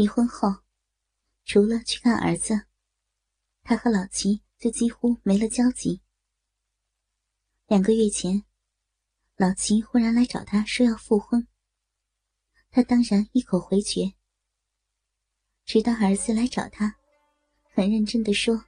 [0.00, 0.62] 离婚后，
[1.44, 2.64] 除了去看儿子，
[3.62, 6.00] 他和老齐就几乎没了交集。
[7.66, 8.46] 两个月前，
[9.36, 11.46] 老齐忽然来找他说要复婚，
[12.70, 14.14] 他当然一口回绝。
[15.66, 16.96] 直到儿子来找他，
[17.74, 18.64] 很认真的说，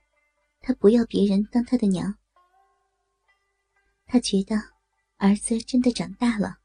[0.61, 2.19] 他不要别人当他的娘。
[4.05, 4.55] 他觉得
[5.17, 6.59] 儿子真的长大了。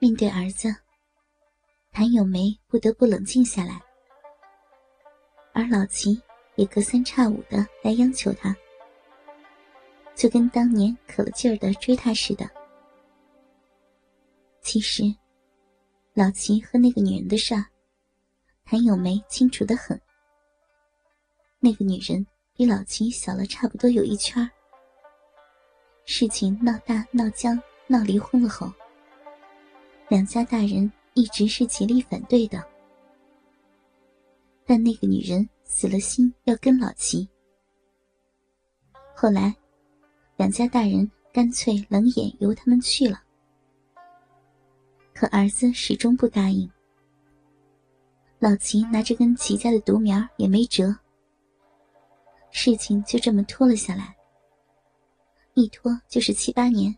[0.00, 0.74] 面对儿子，
[1.92, 3.80] 谭咏梅不得不冷静下来，
[5.52, 6.20] 而老齐
[6.54, 8.56] 也隔三差五的来央求他，
[10.14, 12.48] 就跟当年可了劲儿的追他似的。
[14.62, 15.02] 其实，
[16.14, 17.66] 老齐和那个女人的事儿，
[18.64, 20.00] 谭咏梅清楚的很。
[21.58, 24.48] 那个女人比老齐小了差不多有一圈儿。
[26.06, 28.72] 事情闹大闹僵闹离婚了后。
[30.08, 32.64] 两家大人一直是极力反对的，
[34.64, 37.28] 但那个女人死了心要跟老齐。
[39.14, 39.54] 后来，
[40.36, 43.22] 两家大人干脆冷眼由他们去了。
[45.12, 46.70] 可儿子始终不答应。
[48.38, 50.96] 老齐拿着跟齐家的独苗也没辙，
[52.50, 54.16] 事情就这么拖了下来，
[55.52, 56.96] 一拖就是七八年。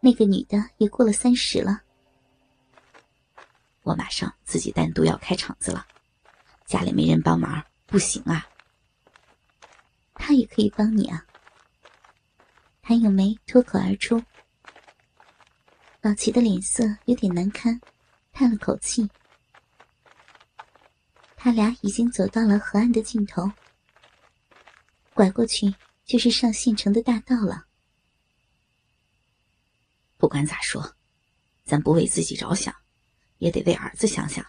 [0.00, 1.82] 那个女的也过了三十了。
[3.86, 5.86] 我马上自己单独要开厂子了，
[6.64, 8.44] 家里没人帮忙不行啊。
[10.12, 11.24] 他也可以帮你啊。
[12.82, 14.20] 谭咏梅脱口而出。
[16.00, 17.80] 老齐的脸色有点难堪，
[18.32, 19.08] 叹了口气。
[21.36, 23.48] 他俩已经走到了河岸的尽头，
[25.14, 25.72] 拐过去
[26.04, 27.66] 就是上县城的大道了。
[30.16, 30.96] 不管咋说，
[31.64, 32.74] 咱不为自己着想，
[33.38, 34.44] 也得为儿子想想。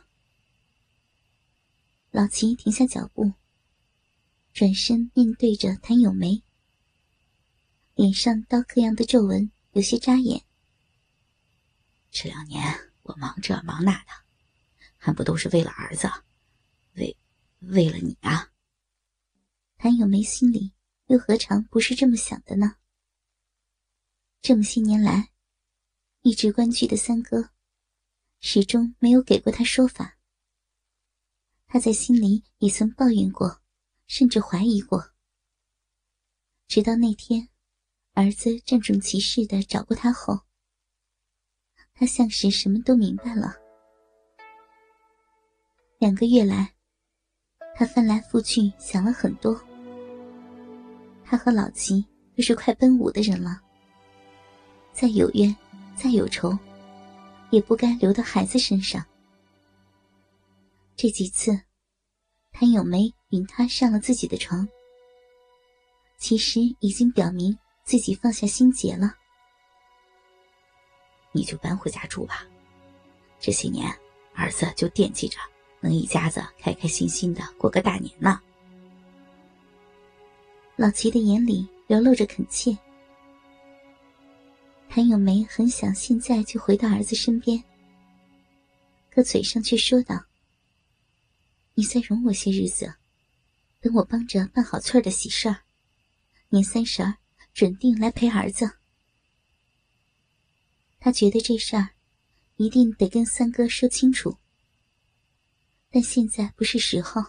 [2.11, 3.33] 老齐停下脚步，
[4.53, 6.43] 转身面对着谭咏梅，
[7.95, 10.43] 脸上刀刻样的皱纹有些扎眼。
[12.09, 12.63] 这两年
[13.03, 14.11] 我忙这忙那的，
[14.97, 16.09] 还不都是为了儿子，
[16.93, 17.15] 为
[17.59, 18.49] 为了你啊？
[19.77, 20.71] 谭咏梅心里
[21.07, 22.77] 又何尝不是这么想的呢？
[24.41, 25.29] 这么些年来。
[26.23, 27.51] 一直关居的三哥，
[28.39, 30.17] 始终没有给过他说法。
[31.67, 33.61] 他在心里也曾抱怨过，
[34.07, 35.11] 甚至怀疑过。
[36.67, 37.49] 直到那天，
[38.13, 40.41] 儿子郑重其事的找过他后，
[41.93, 43.55] 他像是什么都明白了。
[45.99, 46.73] 两个月来，
[47.75, 49.59] 他翻来覆去想了很多。
[51.25, 52.05] 他和老齐
[52.35, 53.61] 都是快奔五的人了，
[54.93, 55.55] 再有冤。
[55.99, 56.55] 再有仇，
[57.49, 59.05] 也不该留到孩子身上。
[60.95, 61.59] 这几次，
[62.51, 64.67] 谭咏梅引他上了自己的床，
[66.17, 69.13] 其实已经表明自己放下心结了。
[71.31, 72.45] 你就搬回家住吧，
[73.39, 73.87] 这些年
[74.33, 75.37] 儿子就惦记着
[75.79, 78.41] 能一家子开开心心的过个大年呢。
[80.75, 82.77] 老齐的眼里流露着恳切。
[84.89, 87.63] 谭咏梅很想现在就回到儿子身边，
[89.11, 90.25] 可嘴上却说道
[91.75, 92.95] ：“你再容我些日子，
[93.79, 95.61] 等我帮着办好翠儿的喜事儿，
[96.49, 97.17] 年三十儿
[97.53, 98.79] 准定来陪儿子。”
[100.99, 101.89] 他觉得这事儿
[102.55, 104.37] 一定得跟三哥说清楚，
[105.91, 107.21] 但现在不是时候。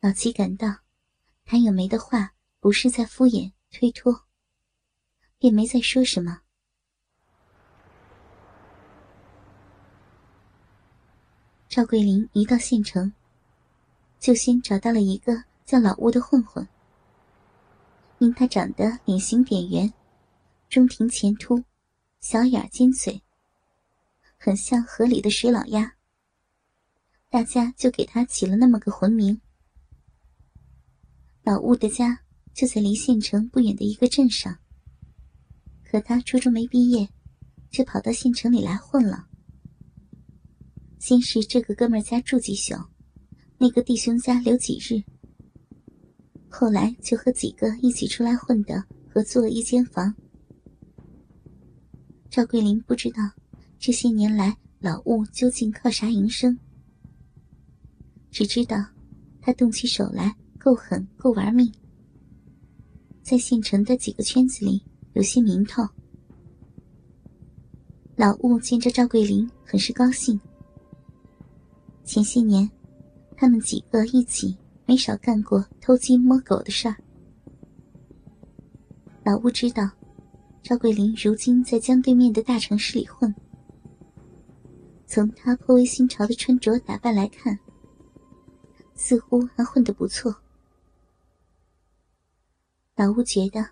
[0.00, 0.80] 老齐感到，
[1.46, 4.27] 谭咏梅的话不是在敷衍推脱。
[5.40, 6.40] 也没再说什么。
[11.68, 13.12] 赵桂林一到县城，
[14.18, 16.66] 就先找到了一个叫老吴的混混。
[18.18, 19.92] 因他长得脸型扁圆，
[20.68, 21.62] 中庭前凸，
[22.20, 23.22] 小眼尖嘴，
[24.38, 25.94] 很像河里的水老鸭，
[27.28, 29.40] 大家就给他起了那么个混名。
[31.44, 34.58] 老吴的家就在离县城不远的一个镇上。
[35.90, 37.08] 可他初中没毕业，
[37.70, 39.26] 却跑到县城里来混了。
[40.98, 42.74] 先是这个哥们家住几宿，
[43.56, 45.02] 那个弟兄家留几日。
[46.50, 50.14] 后来就和几个一起出来混的合租了一间房。
[52.28, 53.22] 赵桂林不知道
[53.78, 56.58] 这些年来老吴究竟靠啥营生，
[58.30, 58.76] 只知道
[59.40, 61.72] 他动起手来够狠够玩命，
[63.22, 64.82] 在县城的几个圈子里。
[65.14, 65.82] 有些名头。
[68.16, 70.40] 老吴见着赵桂林，很是高兴。
[72.04, 72.68] 前些年，
[73.36, 74.56] 他们几个一起
[74.86, 76.96] 没少干过偷鸡摸狗的事儿。
[79.24, 79.88] 老吴知道，
[80.62, 83.34] 赵桂林如今在江对面的大城市里混，
[85.06, 87.58] 从他颇为新潮的穿着打扮来看，
[88.94, 90.34] 似乎还混得不错。
[92.96, 93.64] 老吴觉得，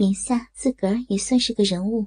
[0.00, 2.06] 眼下自个儿也算是个人物，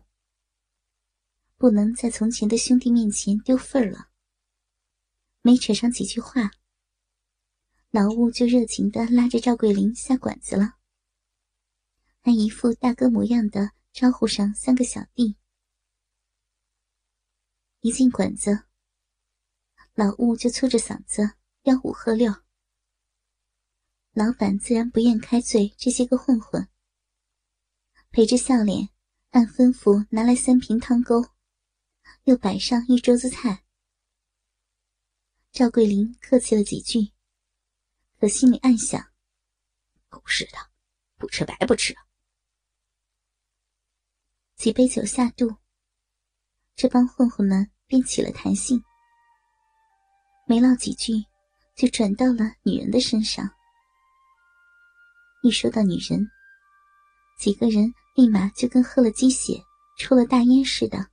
[1.57, 4.09] 不能在从前的兄弟面前丢份儿了。
[5.43, 6.49] 没扯上几句话，
[7.91, 10.79] 老吴就热情的拉着赵桂林下馆子了，
[12.21, 15.37] 还一副大哥模样的招呼上三个小弟。
[17.81, 18.63] 一进馆子，
[19.93, 22.33] 老吴就粗着嗓子吆五喝六。
[24.13, 26.67] 老板自然不愿开罪这些个混混，
[28.15, 28.89] 陪着笑脸，
[29.31, 31.25] 按吩咐拿来三瓶汤沟，
[32.25, 33.63] 又摆上一桌子菜。
[35.51, 37.11] 赵桂林客气了几句，
[38.19, 39.03] 可心里暗想
[40.09, 40.59] ：“狗日的，
[41.17, 41.95] 不吃白不吃。”
[44.57, 45.55] 几杯酒下肚，
[46.75, 48.79] 这帮混混们便起了弹性，
[50.45, 51.13] 没唠几句，
[51.75, 53.49] 就转到了女人的身上。
[55.41, 56.29] 一说到女人，
[57.39, 59.59] 几个人立马就跟喝了鸡血、
[59.97, 61.07] 抽了大烟似的，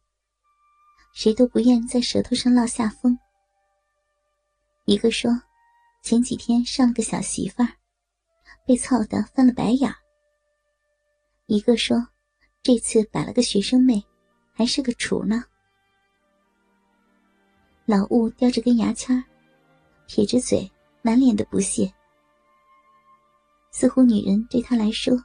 [1.14, 3.19] 谁都不愿在舌头上落下风。
[4.85, 5.31] 一个说，
[6.02, 7.69] 前几天上了个小媳妇儿，
[8.67, 9.97] 被操的翻了白眼儿。
[11.47, 11.97] 一个说，
[12.62, 14.05] 这次摆了个学生妹，
[14.53, 15.43] 还是个雏呢。
[17.87, 19.25] 老吴叼着根牙签
[20.06, 20.70] 撇着嘴，
[21.00, 21.91] 满脸的不屑，
[23.73, 25.17] 似乎女人对他来说，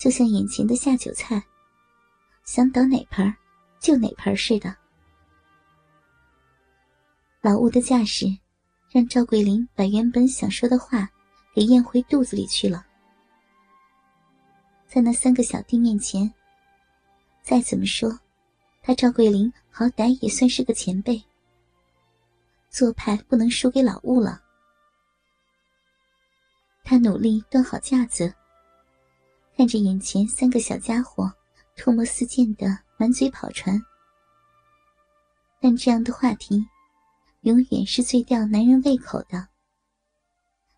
[0.00, 1.40] 就像眼前的下酒菜，
[2.42, 3.32] 想倒哪盆
[3.78, 4.74] 就哪盆似的。
[7.42, 8.26] 老吴的架势。
[8.92, 11.08] 让赵桂林把原本想说的话
[11.54, 12.84] 给咽回肚子里去了。
[14.84, 16.28] 在那三个小弟面前，
[17.40, 18.10] 再怎么说，
[18.82, 21.22] 他赵桂林好歹也算是个前辈，
[22.68, 24.42] 做派不能输给老吴了。
[26.82, 28.34] 他努力端好架子，
[29.60, 31.30] 看着眼前三个小家伙
[31.76, 32.66] 唾沫四溅的
[32.96, 33.78] 满嘴跑船，
[35.60, 36.66] 但这样的话题。
[37.42, 39.50] 永远是最吊男人胃口的，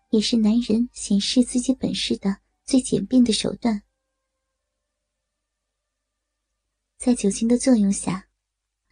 [0.09, 3.81] 也是男人显示自己本事的最简便的手段。
[6.97, 8.27] 在酒精的作用下，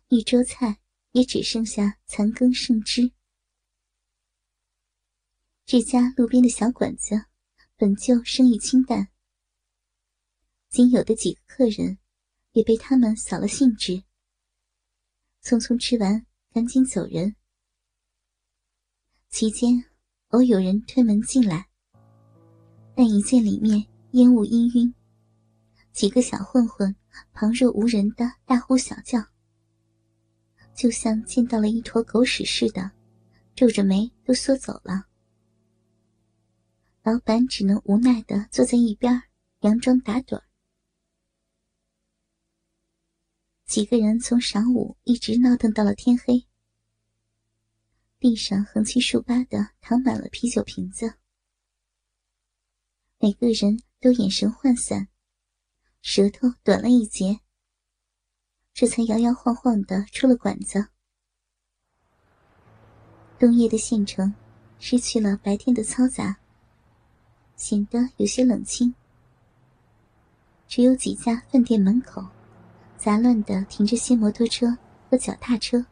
[0.07, 0.77] 一桌菜
[1.11, 3.11] 也只剩下残羹剩汁。
[5.65, 7.25] 这家路边的小馆子
[7.75, 9.10] 本就生意清淡，
[10.71, 11.97] 仅有的几个客人
[12.53, 14.03] 也被他们扫了兴致，
[15.43, 17.35] 匆匆吃完，赶紧走人。
[19.27, 19.83] 期间，
[20.29, 21.67] 偶有人推门进来，
[22.95, 24.93] 但一见里面烟雾氤氲，
[25.91, 26.95] 几个小混混
[27.33, 29.19] 旁若无人的大呼小叫，
[30.73, 32.91] 就像见到了一坨狗屎似的，
[33.55, 35.07] 皱着眉都缩走了。
[37.03, 39.21] 老板只能无奈的坐在一边，
[39.59, 40.41] 佯装打盹
[43.71, 46.45] 几个人从晌午一直闹腾到了天黑。
[48.19, 51.13] 地上横七竖八的躺满了啤酒瓶子，
[53.17, 55.07] 每个人都眼神涣散，
[56.01, 57.39] 舌头短了一截，
[58.73, 60.89] 这才摇摇晃晃的出了馆子。
[63.39, 64.35] 冬夜的县城
[64.79, 66.41] 失去了白天的嘈杂，
[67.55, 68.93] 显得有些冷清，
[70.67, 72.21] 只有几家饭店门口
[73.01, 74.77] 杂乱的停着些摩托车
[75.09, 75.83] 和脚踏车。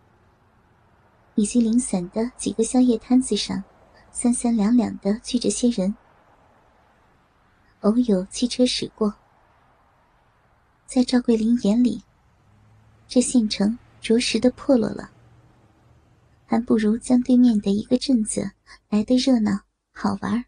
[1.34, 3.64] 以及零散的几个宵夜摊子上，
[4.12, 5.96] 三三两两的聚着些人。
[7.80, 9.16] 偶有汽车驶过，
[10.86, 12.04] 在赵桂林眼里，
[13.08, 15.10] 这县城着实的破落了，
[16.46, 18.52] 还不如江对面的一个镇子
[18.90, 19.62] 来的热闹
[19.94, 20.46] 好玩。